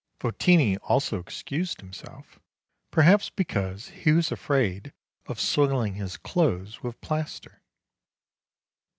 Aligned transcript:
Votini 0.19 0.79
also 0.81 1.19
excused 1.19 1.79
himself, 1.79 2.39
perhaps 2.89 3.29
because 3.29 3.89
he 3.89 4.11
was 4.11 4.31
afraid 4.31 4.93
of 5.27 5.39
soiling 5.39 5.93
his 5.93 6.17
clothes 6.17 6.81
with 6.81 6.99
plaster. 7.01 7.61